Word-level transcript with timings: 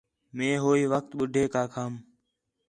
میک 0.35 0.57
ہوئی 0.65 0.83
وخت 0.91 1.09
ٻُڈھیک 1.17 1.51
آکھام 1.63 1.93